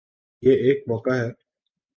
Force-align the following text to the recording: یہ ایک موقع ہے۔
یہ 0.43 0.53
ایک 0.53 0.83
موقع 0.87 1.09
ہے۔ 1.09 1.29